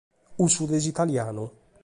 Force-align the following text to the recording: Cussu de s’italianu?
Cussu 0.37 0.65
de 0.71 0.79
s’italianu? 0.85 1.47